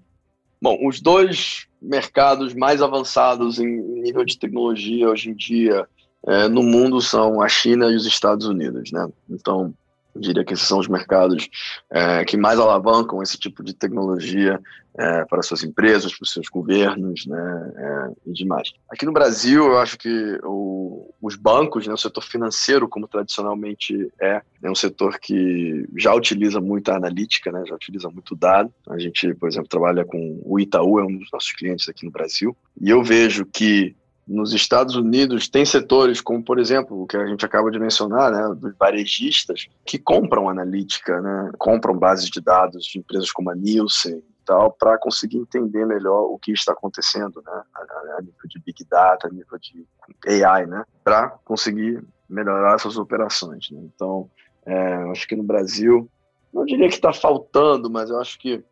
Bom, 0.60 0.75
os 0.88 1.00
dois 1.00 1.67
mercados 1.79 2.55
mais 2.55 2.82
avançados 2.82 3.60
em 3.60 3.79
nível 4.01 4.25
de 4.25 4.39
tecnologia 4.39 5.08
hoje 5.08 5.29
em 5.29 5.36
dia 5.36 5.88
é, 6.25 6.48
no 6.48 6.63
mundo 6.63 7.00
são 7.00 7.43
a 7.43 7.48
China 7.48 7.91
e 7.91 7.96
os 7.96 8.08
Estados 8.08 8.48
Unidos, 8.48 8.91
né? 8.91 9.08
Então, 9.29 9.72
eu 10.13 10.22
diria 10.22 10.46
que 10.46 10.53
esses 10.53 10.67
são 10.67 10.79
os 10.79 10.88
mercados 10.88 11.50
é, 11.89 12.24
que 12.25 12.38
mais 12.38 12.60
alavancam 12.60 13.22
esse 13.22 13.38
tipo 13.38 13.63
de 13.63 13.74
tecnologia 13.74 14.60
é, 14.96 15.25
para 15.25 15.41
suas 15.41 15.63
empresas, 15.63 16.15
para 16.15 16.24
os 16.24 16.32
seus 16.32 16.48
governos 16.48 17.25
né, 17.25 17.74
é, 17.75 18.29
e 18.29 18.34
demais. 18.34 18.74
Aqui 18.89 19.05
no 19.05 19.12
Brasil, 19.12 19.65
eu 19.65 19.79
acho 19.79 19.98
que 19.98 20.39
o, 20.43 21.12
os 21.22 21.36
bancos, 21.36 21.88
né, 21.88 21.93
o 21.93 21.98
setor 21.98 22.24
financeiro, 22.24 22.88
como 22.88 23.08
tradicionalmente 23.08 24.12
é, 24.22 24.41
é 24.62 24.70
um 24.70 24.75
setor 24.75 25.20
que 25.20 25.88
já 25.98 26.13
utiliza 26.13 26.62
muita 26.62 26.96
analítica, 26.96 27.51
né, 27.51 27.63
já 27.65 27.75
utiliza 27.75 28.10
muito 28.10 28.36
dado. 28.36 28.72
A 28.88 29.00
gente, 29.00 29.34
por 29.34 29.50
exemplo, 29.50 29.67
trabalha 29.67 30.05
com 30.05 30.39
o 30.43 30.60
Itaú, 30.60 31.00
é 31.00 31.03
um 31.03 31.17
dos 31.17 31.29
nossos 31.32 31.51
clientes 31.53 31.89
aqui 31.89 32.05
no 32.05 32.12
Brasil, 32.12 32.55
e 32.79 32.89
eu 32.89 33.03
vejo 33.03 33.46
que 33.46 33.96
nos 34.27 34.53
Estados 34.53 34.96
Unidos 34.96 35.50
tem 35.50 35.65
setores 35.65 36.22
como, 36.22 36.44
por 36.44 36.60
exemplo, 36.60 37.01
o 37.01 37.06
que 37.06 37.18
a 37.18 37.27
gente 37.27 37.46
acaba 37.46 37.70
de 37.70 37.80
mencionar, 37.80 38.32
né, 38.32 38.56
dos 38.56 38.75
varejistas 38.77 39.68
que 39.86 39.98
compram 39.98 40.50
analítica, 40.50 41.20
né, 41.22 41.51
compram 41.58 41.98
bases 41.98 42.30
de 42.30 42.39
dados 42.39 42.86
de 42.86 43.00
empresas 43.00 43.32
como 43.32 43.51
a 43.51 43.56
Nielsen 43.56 44.24
tal, 44.46 44.72
para 44.72 44.98
conseguir 44.98 45.38
entender 45.38 45.86
melhor 45.86 46.24
o 46.24 46.38
que 46.38 46.51
está 46.51 46.74
acontecendo, 46.74 47.42
né, 47.46 47.62
a, 47.74 48.18
a 48.18 48.22
nível 48.22 48.48
de 48.48 48.60
big 48.60 48.86
data, 48.89 49.27
a 49.27 49.32
nível 49.32 49.58
de 49.60 50.44
AI, 50.44 50.65
né, 50.65 50.84
para 51.03 51.30
conseguir 51.46 52.03
melhorar 52.30 52.75
essas 52.75 52.98
operações. 52.98 53.70
Né. 53.72 53.82
Então, 53.94 54.30
é, 54.65 54.96
acho 55.12 55.27
que 55.27 55.36
no 55.36 55.44
Brasil, 55.44 56.10
não 56.53 56.65
diria 56.65 56.88
que 56.88 56.96
está 56.96 57.12
faltando, 57.12 57.89
mas 57.89 58.10
eu 58.10 58.20
acho 58.20 58.39
que 58.39 58.63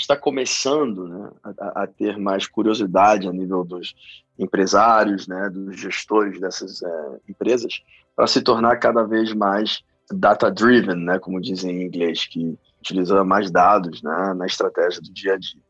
está 0.00 0.16
começando 0.16 1.08
né, 1.08 1.30
a, 1.42 1.82
a, 1.82 1.86
ter 1.86 2.16
mais 2.18 2.46
curiosidade 2.46 3.28
a 3.28 3.32
nível 3.32 3.64
dos 3.64 3.94
empresários, 4.38 5.26
né, 5.26 5.50
dos 5.50 5.78
gestores 5.78 6.40
dessas 6.40 6.82
é, 6.82 7.18
empresas, 7.28 7.82
para 8.14 8.26
se 8.26 8.40
tornar 8.40 8.76
cada 8.76 9.02
vez 9.04 9.32
mais 9.32 9.82
data-driven, 10.10 10.96
né, 10.96 11.18
como 11.18 11.40
dizem 11.40 11.82
em 11.82 11.86
inglês, 11.86 12.26
que 12.26 12.58
utiliza 12.80 13.22
mais 13.24 13.50
dados 13.50 14.02
né, 14.02 14.34
na 14.36 14.46
estratégia 14.46 15.00
do 15.00 15.12
dia 15.12 15.34
a 15.34 15.38
dia. 15.38 15.60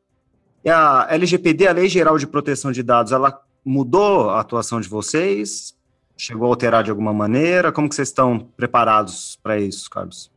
E 0.64 0.70
a 0.70 1.06
LGPD, 1.10 1.66
a 1.66 1.72
Lei 1.72 1.88
Geral 1.88 2.18
de 2.18 2.26
Proteção 2.26 2.72
de 2.72 2.82
Dados, 2.82 3.12
ela 3.12 3.42
mudou 3.64 4.30
a 4.30 4.40
atuação 4.40 4.80
de 4.80 4.88
vocês? 4.88 5.76
Chegou 6.16 6.46
a 6.46 6.50
alterar 6.50 6.82
de 6.82 6.90
alguma 6.90 7.12
maneira? 7.12 7.70
Como 7.70 7.88
que 7.88 7.94
vocês 7.94 8.08
estão 8.08 8.40
preparados 8.56 9.38
para 9.42 9.58
isso, 9.58 9.88
Carlos? 9.88 10.30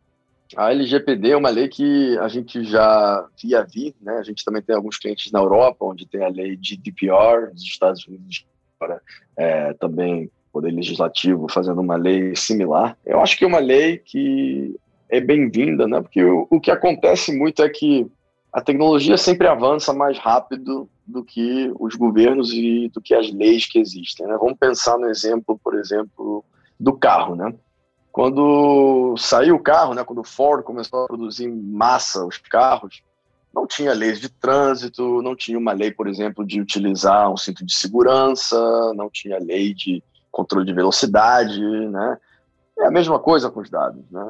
A 0.58 0.72
LGPD 0.72 1.31
é 1.31 1.38
uma 1.38 1.50
lei 1.50 1.67
que 1.67 2.17
a 2.20 2.27
gente 2.27 2.63
já 2.63 3.25
via 3.41 3.63
vir, 3.63 3.96
né? 4.01 4.17
A 4.17 4.24
gente 4.24 4.43
também 4.43 4.62
tem 4.62 4.75
alguns 4.75 4.98
clientes 4.98 5.31
na 5.31 5.39
Europa, 5.39 5.86
onde 5.86 6.08
tem 6.08 6.24
a 6.24 6.29
lei 6.29 6.58
GDPR, 6.58 7.51
nos 7.51 7.63
Estados 7.63 8.05
Unidos, 8.08 8.46
para 8.79 9.00
é, 9.38 9.74
também 9.74 10.29
poder 10.51 10.72
legislativo 10.72 11.48
fazendo 11.50 11.79
uma 11.79 11.96
lei 11.96 12.36
similar. 12.36 12.98
Eu 13.05 13.22
acho 13.22 13.38
que 13.38 13.46
é 13.46 13.48
uma 13.48 13.60
lei 13.60 13.98
que 13.98 14.75
é 15.10 15.20
bem-vinda, 15.20 15.88
né? 15.88 16.01
Porque 16.01 16.24
o, 16.24 16.48
o 16.50 16.60
que 16.60 16.72
acontece 16.72 17.36
muito 17.36 17.63
é 17.63 17.70
que 17.70 18.10
a 18.51 18.62
tecnologia 18.62 19.17
sempre 19.17 19.48
avança 19.48 19.93
mais 19.93 20.17
rápido 20.17 20.89
do 21.08 21.24
que 21.24 21.72
os 21.79 21.96
governos 21.96 22.51
e 22.53 22.89
do 22.93 23.01
que 23.01 23.13
as 23.13 23.31
leis 23.31 23.65
que 23.65 23.79
existem. 23.79 24.27
Né? 24.27 24.38
Vamos 24.39 24.58
pensar 24.58 24.98
no 24.98 25.08
exemplo, 25.08 25.60
por 25.63 25.75
exemplo, 25.75 26.43
do 26.79 26.93
carro, 26.93 27.36
né? 27.36 27.53
Quando 28.12 29.15
saiu 29.18 29.56
o 29.56 29.63
carro, 29.63 29.94
né, 29.94 30.03
quando 30.03 30.20
o 30.20 30.24
Ford 30.24 30.63
começou 30.63 31.03
a 31.03 31.08
produzir 31.08 31.46
em 31.46 31.56
massa 31.56 32.25
os 32.25 32.38
carros, 32.38 33.01
não 33.53 33.65
tinha 33.65 33.94
leis 33.94 34.20
de 34.20 34.30
trânsito, 34.30 35.22
não 35.22 35.36
tinha 35.36 35.58
uma 35.58 35.74
lei, 35.74 35.91
por 35.91 36.08
exemplo, 36.08 36.46
de 36.46 36.62
utilizar 36.62 37.32
um 37.32 37.38
cinto 37.38 37.65
de 37.65 37.74
segurança, 37.74 38.94
não 38.96 39.10
tinha 39.10 39.39
lei 39.39 39.74
de 39.74 40.03
controle 40.32 40.65
de 40.65 40.74
velocidade, 40.74 41.60
né? 41.60 42.18
É 42.80 42.88
a 42.88 42.91
mesma 42.91 43.20
coisa 43.20 43.51
com 43.51 43.60
os 43.60 43.70
dados, 43.70 44.01
né? 44.10 44.25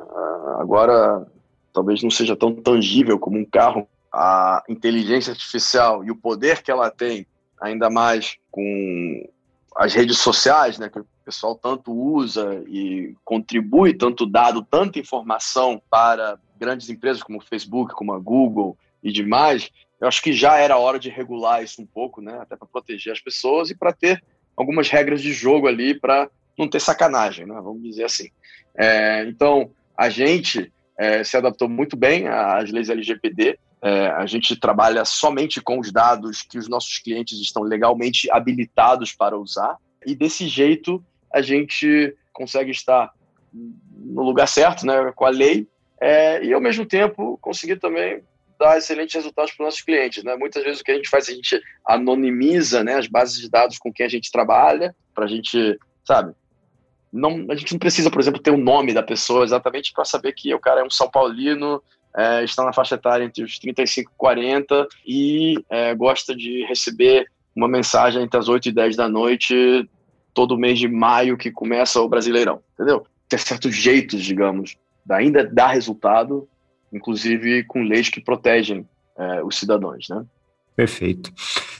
Agora, 0.59 1.25
talvez 1.71 2.01
não 2.01 2.09
seja 2.09 2.35
tão 2.35 2.53
tangível 2.53 3.19
como 3.19 3.37
um 3.37 3.45
carro. 3.45 3.87
A 4.13 4.61
inteligência 4.67 5.31
artificial 5.31 6.03
e 6.03 6.11
o 6.11 6.15
poder 6.15 6.61
que 6.61 6.69
ela 6.69 6.91
tem, 6.91 7.25
ainda 7.61 7.89
mais 7.89 8.35
com 8.51 9.29
as 9.75 9.93
redes 9.93 10.17
sociais, 10.17 10.77
né, 10.77 10.89
que 10.89 10.99
o 10.99 11.07
pessoal 11.23 11.55
tanto 11.55 11.93
usa 11.93 12.61
e 12.67 13.15
contribui 13.23 13.93
tanto 13.93 14.25
dado, 14.25 14.61
tanta 14.63 14.99
informação 14.99 15.81
para 15.89 16.37
grandes 16.59 16.89
empresas 16.89 17.23
como 17.23 17.39
o 17.39 17.43
Facebook, 17.43 17.93
como 17.93 18.13
a 18.13 18.19
Google 18.19 18.77
e 19.03 19.11
demais, 19.11 19.71
eu 19.99 20.07
acho 20.07 20.21
que 20.21 20.33
já 20.33 20.57
era 20.57 20.77
hora 20.77 20.99
de 20.99 21.09
regular 21.09 21.63
isso 21.63 21.81
um 21.81 21.85
pouco, 21.85 22.21
né, 22.21 22.37
até 22.41 22.55
para 22.55 22.67
proteger 22.67 23.13
as 23.13 23.19
pessoas 23.19 23.69
e 23.69 23.75
para 23.75 23.93
ter 23.93 24.21
algumas 24.57 24.89
regras 24.89 25.21
de 25.21 25.31
jogo 25.31 25.67
ali 25.67 25.97
para 25.97 26.29
não 26.57 26.67
ter 26.67 26.79
sacanagem, 26.79 27.45
né, 27.45 27.55
vamos 27.63 27.81
dizer 27.81 28.03
assim. 28.03 28.29
É, 28.75 29.25
então, 29.25 29.71
a 29.97 30.09
gente 30.09 30.71
é, 30.97 31.23
se 31.23 31.37
adaptou 31.37 31.69
muito 31.69 31.95
bem 31.95 32.27
às 32.27 32.71
leis 32.71 32.89
LGPD, 32.89 33.57
é, 33.81 34.07
a 34.07 34.25
gente 34.25 34.55
trabalha 34.55 35.03
somente 35.03 35.59
com 35.61 35.79
os 35.79 35.91
dados 35.91 36.43
que 36.43 36.57
os 36.57 36.69
nossos 36.69 36.99
clientes 36.99 37.39
estão 37.39 37.63
legalmente 37.63 38.29
habilitados 38.31 39.13
para 39.13 39.37
usar, 39.37 39.77
e 40.05 40.15
desse 40.15 40.47
jeito 40.47 41.03
a 41.33 41.41
gente 41.41 42.15
consegue 42.31 42.71
estar 42.71 43.11
no 43.53 44.23
lugar 44.23 44.47
certo, 44.47 44.85
né, 44.85 45.11
com 45.15 45.25
a 45.25 45.29
lei, 45.29 45.67
é, 45.99 46.43
e 46.43 46.53
ao 46.53 46.61
mesmo 46.61 46.85
tempo 46.85 47.37
conseguir 47.41 47.77
também 47.77 48.23
dar 48.59 48.77
excelentes 48.77 49.15
resultados 49.15 49.51
para 49.51 49.63
os 49.63 49.65
nossos 49.65 49.81
clientes. 49.81 50.23
Né? 50.23 50.35
Muitas 50.35 50.63
vezes 50.63 50.81
o 50.81 50.83
que 50.83 50.91
a 50.91 50.95
gente 50.95 51.09
faz, 51.09 51.27
a 51.27 51.33
gente 51.33 51.59
anonimiza 51.85 52.83
né, 52.83 52.95
as 52.95 53.07
bases 53.07 53.39
de 53.39 53.49
dados 53.49 53.77
com 53.77 53.91
quem 53.91 54.05
a 54.05 54.09
gente 54.09 54.31
trabalha, 54.31 54.95
para 55.13 55.25
a 55.25 55.27
gente, 55.27 55.79
sabe, 56.05 56.33
não, 57.11 57.45
a 57.49 57.55
gente 57.55 57.73
não 57.73 57.79
precisa, 57.79 58.09
por 58.09 58.21
exemplo, 58.21 58.41
ter 58.41 58.51
o 58.51 58.57
nome 58.57 58.93
da 58.93 59.03
pessoa 59.03 59.43
exatamente 59.43 59.91
para 59.91 60.05
saber 60.05 60.33
que 60.33 60.53
o 60.53 60.59
cara 60.59 60.81
é 60.81 60.83
um 60.83 60.89
São 60.89 61.09
Paulino 61.09 61.83
é, 62.15 62.43
está 62.43 62.63
na 62.63 62.73
faixa 62.73 62.95
etária 62.95 63.23
entre 63.23 63.43
os 63.43 63.57
35 63.59 64.11
e 64.11 64.15
40 64.17 64.87
e 65.05 65.55
é, 65.69 65.95
gosta 65.95 66.35
de 66.35 66.65
receber 66.65 67.25
uma 67.55 67.67
mensagem 67.67 68.23
entre 68.23 68.39
as 68.39 68.47
8 68.47 68.69
e 68.69 68.71
10 68.71 68.95
da 68.95 69.09
noite 69.09 69.89
todo 70.33 70.57
mês 70.57 70.79
de 70.79 70.87
maio 70.87 71.37
que 71.37 71.51
começa 71.51 71.99
o 71.99 72.07
Brasileirão, 72.07 72.61
entendeu? 72.73 73.05
Tem 73.27 73.37
certos 73.37 73.75
jeitos, 73.75 74.23
digamos, 74.23 74.77
ainda 75.09 75.45
dar 75.45 75.67
resultado, 75.67 76.47
inclusive 76.91 77.63
com 77.65 77.83
leis 77.83 78.09
que 78.09 78.21
protegem 78.21 78.87
é, 79.17 79.43
os 79.43 79.57
cidadãos, 79.57 80.07
né? 80.09 80.25
Perfeito. 80.75 81.31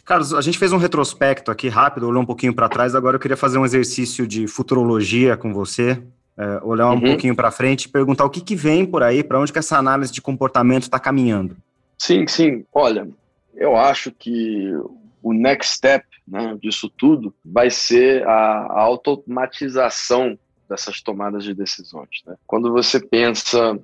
Carlos, 0.06 0.34
a 0.34 0.42
gente 0.42 0.58
fez 0.58 0.74
um 0.74 0.78
retrospecto 0.78 1.50
aqui 1.50 1.70
rápido, 1.70 2.08
olhou 2.08 2.22
um 2.22 2.26
pouquinho 2.26 2.54
para 2.54 2.68
trás, 2.68 2.94
agora 2.94 3.16
eu 3.16 3.20
queria 3.20 3.38
fazer 3.38 3.58
um 3.58 3.66
exercício 3.66 4.28
de 4.28 4.48
futurologia 4.48 5.38
com 5.38 5.54
você, 5.54 6.02
é, 6.42 6.60
olhar 6.64 6.90
um 6.90 6.96
uhum. 6.96 7.02
pouquinho 7.02 7.36
para 7.36 7.52
frente 7.52 7.84
e 7.84 7.90
perguntar 7.90 8.26
o 8.26 8.30
que, 8.30 8.42
que 8.42 8.56
vem 8.56 8.84
por 8.84 9.04
aí, 9.04 9.24
para 9.24 9.40
onde 9.40 9.54
que 9.54 9.60
essa 9.60 9.78
análise 9.78 10.12
de 10.12 10.22
comportamento 10.22 10.84
está 10.84 11.00
caminhando. 11.00 11.56
Sim, 12.00 12.26
sim. 12.26 12.66
Olha, 12.74 13.08
eu 13.54 13.76
acho 13.76 14.12
que 14.12 14.74
o 15.22 15.34
next 15.34 15.76
step 15.76 16.04
né, 16.28 16.58
disso 16.60 16.90
tudo 16.98 17.32
vai 17.46 17.70
ser 17.70 18.28
a, 18.28 18.32
a 18.32 18.82
automatização 18.82 20.36
dessas 20.68 21.00
tomadas 21.00 21.44
de 21.44 21.54
decisões. 21.54 22.24
Né? 22.26 22.36
Quando 22.48 22.72
você 22.72 23.00
pensa 23.00 23.80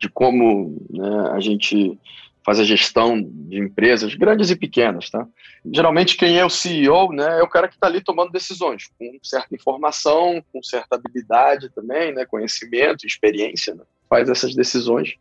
de 0.00 0.08
como 0.08 0.84
né, 0.90 1.30
a 1.30 1.38
gente 1.38 1.96
faz 2.44 2.60
a 2.60 2.64
gestão 2.64 3.20
de 3.22 3.58
empresas 3.58 4.14
grandes 4.14 4.50
e 4.50 4.56
pequenas, 4.56 5.08
tá? 5.08 5.26
Geralmente 5.72 6.16
quem 6.16 6.38
é 6.38 6.44
o 6.44 6.50
CEO, 6.50 7.12
né, 7.12 7.40
é 7.40 7.42
o 7.42 7.48
cara 7.48 7.68
que 7.68 7.74
está 7.74 7.86
ali 7.86 8.02
tomando 8.02 8.30
decisões, 8.30 8.90
com 8.98 9.18
certa 9.22 9.54
informação, 9.54 10.44
com 10.52 10.62
certa 10.62 10.96
habilidade 10.96 11.70
também, 11.70 12.12
né, 12.12 12.26
conhecimento, 12.26 13.06
experiência, 13.06 13.74
né, 13.74 13.82
faz 14.08 14.28
essas 14.28 14.54
decisões 14.54 15.14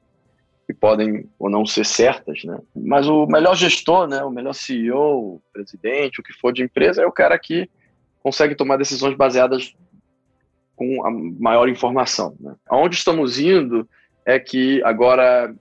que 0.67 0.73
podem 0.73 1.29
ou 1.39 1.49
não 1.49 1.65
ser 1.65 1.85
certas, 1.85 2.43
né? 2.45 2.57
Mas 2.73 3.07
o 3.07 3.25
melhor 3.25 3.55
gestor, 3.55 4.07
né, 4.07 4.23
o 4.23 4.29
melhor 4.29 4.53
CEO, 4.53 5.41
presidente, 5.51 6.21
o 6.21 6.23
que 6.23 6.33
for 6.33 6.53
de 6.53 6.63
empresa 6.63 7.01
é 7.01 7.05
o 7.05 7.11
cara 7.11 7.37
que 7.37 7.69
consegue 8.21 8.55
tomar 8.55 8.77
decisões 8.77 9.15
baseadas 9.15 9.75
com 10.75 11.05
a 11.05 11.11
maior 11.11 11.67
informação. 11.67 12.35
Né? 12.39 12.55
Aonde 12.67 12.95
estamos 12.95 13.37
indo 13.39 13.87
é 14.25 14.39
que 14.39 14.81
agora 14.83 15.53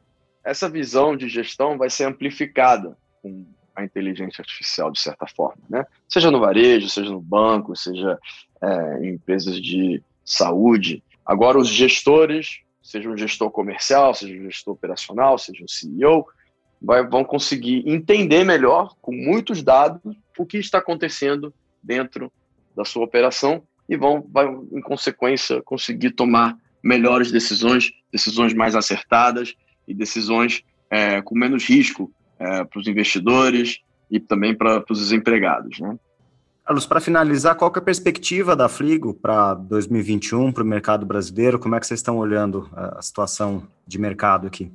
essa 0.44 0.68
visão 0.68 1.16
de 1.16 1.28
gestão 1.28 1.78
vai 1.78 1.88
ser 1.88 2.04
amplificada 2.04 2.96
com 3.22 3.46
a 3.74 3.84
inteligência 3.84 4.42
artificial 4.42 4.90
de 4.90 5.00
certa 5.00 5.26
forma, 5.26 5.62
né? 5.68 5.86
Seja 6.08 6.30
no 6.30 6.40
varejo, 6.40 6.88
seja 6.88 7.10
no 7.10 7.20
banco, 7.20 7.74
seja 7.74 8.18
é, 8.60 9.06
em 9.06 9.14
empresas 9.14 9.60
de 9.60 10.02
saúde. 10.24 11.02
Agora, 11.24 11.58
os 11.58 11.68
gestores, 11.68 12.60
seja 12.82 13.08
um 13.08 13.16
gestor 13.16 13.50
comercial, 13.50 14.14
seja 14.14 14.34
um 14.34 14.44
gestor 14.44 14.74
operacional, 14.74 15.38
seja 15.38 15.64
um 15.64 15.68
CEO, 15.68 16.26
vai, 16.80 17.06
vão 17.06 17.24
conseguir 17.24 17.82
entender 17.86 18.44
melhor, 18.44 18.94
com 19.00 19.12
muitos 19.12 19.62
dados, 19.62 20.00
o 20.36 20.44
que 20.44 20.58
está 20.58 20.78
acontecendo 20.78 21.54
dentro 21.82 22.30
da 22.76 22.84
sua 22.84 23.04
operação 23.04 23.62
e 23.88 23.96
vão, 23.96 24.26
vão 24.28 24.68
em 24.72 24.80
consequência, 24.80 25.62
conseguir 25.62 26.10
tomar 26.10 26.56
melhores 26.82 27.30
decisões, 27.30 27.92
decisões 28.10 28.52
mais 28.52 28.74
acertadas 28.74 29.54
e 29.86 29.94
decisões 29.94 30.62
é, 30.90 31.22
com 31.22 31.36
menos 31.36 31.64
risco 31.64 32.12
é, 32.38 32.64
para 32.64 32.78
os 32.78 32.86
investidores 32.86 33.80
e 34.10 34.20
também 34.20 34.54
para 34.54 34.84
os 34.90 35.12
empregados. 35.12 35.80
Né? 35.80 35.98
Carlos, 36.64 36.86
para 36.86 37.00
finalizar, 37.00 37.56
qual 37.56 37.72
é 37.74 37.78
a 37.78 37.82
perspectiva 37.82 38.54
da 38.54 38.68
Fligo 38.68 39.14
para 39.14 39.54
2021, 39.54 40.52
para 40.52 40.62
o 40.62 40.66
mercado 40.66 41.04
brasileiro? 41.04 41.58
Como 41.58 41.74
é 41.74 41.80
que 41.80 41.86
vocês 41.86 42.00
estão 42.00 42.18
olhando 42.18 42.68
a 42.74 43.02
situação 43.02 43.66
de 43.86 43.98
mercado 43.98 44.46
aqui? 44.46 44.70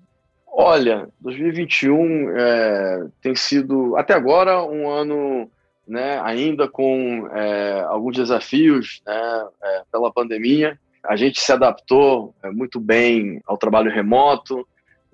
Olha, 0.47 1.07
2021 1.21 2.29
é, 2.31 3.07
tem 3.21 3.35
sido, 3.35 3.95
até 3.95 4.13
agora, 4.13 4.63
um 4.63 4.89
ano 4.89 5.49
né, 5.87 6.19
ainda 6.23 6.67
com 6.67 7.29
é, 7.31 7.81
alguns 7.87 8.17
desafios 8.17 9.01
né, 9.05 9.47
é, 9.63 9.83
pela 9.91 10.11
pandemia. 10.11 10.77
A 11.05 11.15
gente 11.15 11.39
se 11.39 11.51
adaptou 11.51 12.35
é, 12.43 12.51
muito 12.51 12.79
bem 12.79 13.41
ao 13.47 13.57
trabalho 13.57 13.91
remoto, 13.91 14.67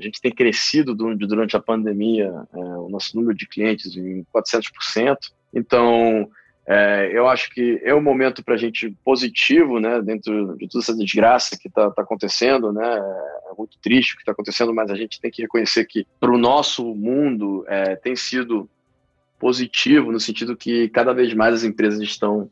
a 0.04 0.06
gente 0.06 0.22
tem 0.22 0.32
crescido 0.32 0.94
durante 0.94 1.56
a 1.56 1.62
pandemia 1.62 2.32
é, 2.54 2.58
o 2.58 2.90
nosso 2.90 3.16
número 3.16 3.36
de 3.36 3.48
clientes 3.48 3.96
em 3.96 4.26
400%. 4.36 5.18
Então, 5.54 6.30
é, 6.68 7.10
eu 7.14 7.28
acho 7.28 7.50
que 7.52 7.82
é 7.84 7.96
um 7.96 8.02
momento 8.02 8.44
para 8.44 8.56
a 8.56 8.58
gente 8.58 8.96
positivo, 9.04 9.80
né, 9.80 10.02
dentro 10.02 10.58
de 10.58 10.68
toda 10.68 10.84
essa 10.84 10.96
desgraça 10.96 11.58
que 11.58 11.68
está 11.68 11.90
tá 11.92 12.02
acontecendo, 12.02 12.72
né, 12.72 12.86
é 13.52 13.56
muito 13.58 13.78
triste 13.82 14.14
o 14.14 14.16
que 14.18 14.22
está 14.22 14.32
acontecendo, 14.34 14.74
mas 14.74 14.90
a 14.90 14.96
gente 14.96 15.20
tem 15.20 15.32
que 15.32 15.42
reconhecer 15.42 15.86
que 15.86 16.06
para 16.20 16.32
o 16.32 16.38
nosso 16.38 16.94
mundo 16.96 17.66
é, 17.68 17.96
tem 17.96 18.16
sido 18.16 18.70
positivo 19.40 20.12
no 20.12 20.20
sentido 20.20 20.56
que 20.56 20.88
cada 20.90 21.14
vez 21.14 21.34
mais 21.34 21.56
as 21.56 21.64
empresas 21.64 22.00
estão 22.02 22.50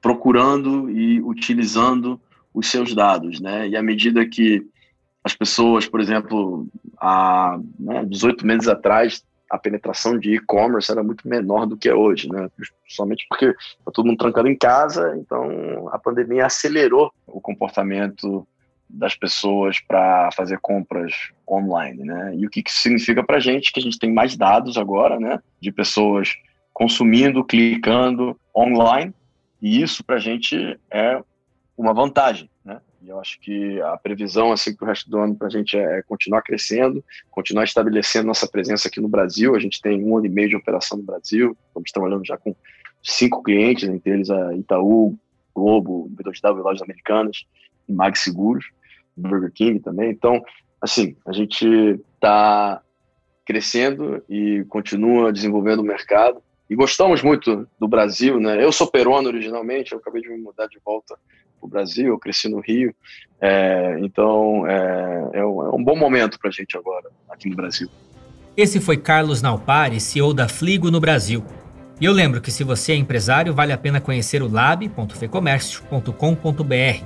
procurando 0.00 0.90
e 0.90 1.20
utilizando 1.20 2.20
os 2.52 2.68
seus 2.68 2.94
dados, 2.94 3.40
né, 3.40 3.68
e 3.68 3.76
à 3.76 3.82
medida 3.82 4.26
que 4.26 4.66
as 5.28 5.34
pessoas, 5.34 5.86
por 5.86 6.00
exemplo, 6.00 6.66
há 6.98 7.58
né, 7.78 8.02
18 8.06 8.46
meses 8.46 8.66
atrás, 8.66 9.22
a 9.50 9.58
penetração 9.58 10.18
de 10.18 10.36
e-commerce 10.36 10.90
era 10.90 11.02
muito 11.02 11.28
menor 11.28 11.66
do 11.66 11.76
que 11.76 11.88
é 11.88 11.94
hoje, 11.94 12.30
né? 12.30 12.48
Somente 12.86 13.26
porque 13.28 13.46
está 13.46 13.90
todo 13.92 14.06
mundo 14.06 14.18
trancado 14.18 14.48
em 14.48 14.56
casa, 14.56 15.14
então 15.18 15.88
a 15.92 15.98
pandemia 15.98 16.46
acelerou 16.46 17.12
o 17.26 17.40
comportamento 17.40 18.46
das 18.88 19.14
pessoas 19.14 19.80
para 19.80 20.30
fazer 20.32 20.58
compras 20.60 21.12
online, 21.46 22.04
né? 22.04 22.34
E 22.34 22.46
o 22.46 22.50
que, 22.50 22.62
que 22.62 22.72
significa 22.72 23.22
para 23.22 23.36
a 23.36 23.40
gente 23.40 23.70
que 23.70 23.80
a 23.80 23.82
gente 23.82 23.98
tem 23.98 24.10
mais 24.10 24.34
dados 24.34 24.78
agora, 24.78 25.20
né? 25.20 25.38
De 25.60 25.70
pessoas 25.70 26.34
consumindo, 26.72 27.44
clicando 27.44 28.38
online, 28.56 29.12
e 29.60 29.82
isso 29.82 30.02
para 30.02 30.16
a 30.16 30.20
gente 30.20 30.78
é 30.90 31.20
uma 31.76 31.92
vantagem, 31.92 32.48
né? 32.64 32.80
E 33.00 33.08
eu 33.08 33.20
acho 33.20 33.38
que 33.40 33.80
a 33.80 33.96
previsão 33.96 34.52
assim 34.52 34.74
para 34.74 34.84
o 34.84 34.88
resto 34.88 35.08
do 35.08 35.18
ano 35.18 35.34
para 35.34 35.46
a 35.46 35.50
gente 35.50 35.76
é, 35.76 35.98
é 35.98 36.02
continuar 36.02 36.42
crescendo, 36.42 37.04
continuar 37.30 37.64
estabelecendo 37.64 38.26
nossa 38.26 38.48
presença 38.48 38.88
aqui 38.88 39.00
no 39.00 39.08
Brasil. 39.08 39.54
A 39.54 39.60
gente 39.60 39.80
tem 39.80 40.02
um 40.02 40.16
ano 40.16 40.26
e 40.26 40.30
meio 40.30 40.48
de 40.48 40.56
operação 40.56 40.98
no 40.98 41.04
Brasil, 41.04 41.56
estamos 41.68 41.92
trabalhando 41.92 42.26
já 42.26 42.36
com 42.36 42.54
cinco 43.02 43.42
clientes, 43.42 43.88
entre 43.88 44.12
eles 44.12 44.30
a 44.30 44.54
Itaú, 44.54 45.16
Globo, 45.54 46.10
B2W, 46.10 46.62
Lojas 46.62 46.82
Americanas 46.82 47.44
e 47.88 47.92
Mag 47.92 48.18
Seguros, 48.18 48.66
Burger 49.16 49.52
King 49.52 49.80
também. 49.80 50.10
Então, 50.10 50.42
assim, 50.80 51.16
a 51.26 51.32
gente 51.32 52.00
está 52.14 52.82
crescendo 53.44 54.22
e 54.28 54.64
continua 54.68 55.32
desenvolvendo 55.32 55.80
o 55.80 55.84
mercado. 55.84 56.42
E 56.68 56.76
gostamos 56.76 57.22
muito 57.22 57.66
do 57.78 57.88
Brasil, 57.88 58.38
né? 58.38 58.62
Eu 58.62 58.70
sou 58.70 58.86
peruano 58.86 59.28
originalmente, 59.28 59.92
eu 59.92 59.98
acabei 59.98 60.20
de 60.20 60.28
me 60.28 60.38
mudar 60.38 60.66
de 60.66 60.78
volta 60.84 61.16
para 61.58 61.66
o 61.66 61.68
Brasil, 61.68 62.08
eu 62.08 62.18
cresci 62.18 62.48
no 62.48 62.60
Rio, 62.60 62.94
é, 63.40 63.96
então 64.00 64.66
é, 64.66 65.30
é, 65.34 65.44
um, 65.44 65.66
é, 65.66 65.74
um, 65.74 65.82
bom 65.82 65.96
momento 65.96 66.38
para 66.38 66.50
a 66.50 66.52
gente 66.52 66.76
agora, 66.76 67.08
aqui 67.28 67.48
no 67.48 67.56
Brasil. 67.56 67.88
Esse 68.56 68.80
foi 68.80 68.96
Carlos 68.96 69.40
Naupari, 69.40 70.00
CEO 70.00 70.34
da 70.34 70.48
Fligo 70.48 70.90
no 70.90 71.00
Brasil. 71.00 71.44
E 72.00 72.04
eu 72.04 72.12
lembro 72.12 72.40
que 72.40 72.50
se 72.50 72.62
você 72.62 72.92
é 72.92 72.96
empresário, 72.96 73.54
vale 73.54 73.72
a 73.72 73.78
pena 73.78 74.00
conhecer 74.00 74.42
o 74.42 74.48
lab.fecomércio.com.br. 74.48 77.04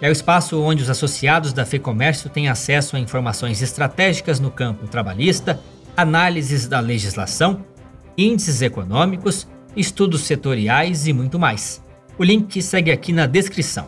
É 0.00 0.08
o 0.08 0.12
espaço 0.12 0.60
onde 0.60 0.82
os 0.82 0.90
associados 0.90 1.52
da 1.52 1.64
Fecomércio 1.64 2.28
têm 2.28 2.48
acesso 2.48 2.96
a 2.96 2.98
informações 2.98 3.62
estratégicas 3.62 4.40
no 4.40 4.50
campo 4.50 4.88
trabalhista, 4.88 5.60
análises 5.96 6.66
da 6.66 6.80
legislação, 6.80 7.64
índices 8.16 8.62
econômicos, 8.62 9.46
estudos 9.76 10.22
setoriais 10.22 11.06
e 11.06 11.12
muito 11.12 11.38
mais. 11.38 11.82
O 12.18 12.24
link 12.24 12.60
segue 12.60 12.90
aqui 12.90 13.12
na 13.12 13.26
descrição. 13.26 13.86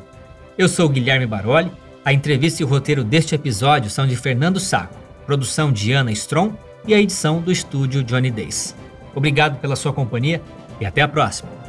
Eu 0.56 0.68
sou 0.68 0.88
Guilherme 0.88 1.26
Baroli. 1.26 1.70
A 2.04 2.12
entrevista 2.12 2.62
e 2.62 2.64
o 2.64 2.68
roteiro 2.68 3.02
deste 3.02 3.34
episódio 3.34 3.90
são 3.90 4.06
de 4.06 4.14
Fernando 4.14 4.60
Saco, 4.60 4.94
produção 5.24 5.72
de 5.72 5.92
Ana 5.92 6.12
Strong 6.12 6.54
e 6.86 6.92
a 6.92 7.00
edição 7.00 7.40
do 7.40 7.50
estúdio 7.50 8.02
Johnny 8.02 8.30
Days. 8.30 8.74
Obrigado 9.14 9.58
pela 9.58 9.76
sua 9.76 9.92
companhia 9.92 10.42
e 10.80 10.84
até 10.84 11.00
a 11.00 11.08
próxima. 11.08 11.63